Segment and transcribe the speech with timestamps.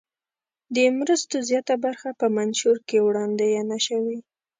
[0.75, 4.17] د مرستو زیاته برخه په منشور کې وړاندوینه شوې.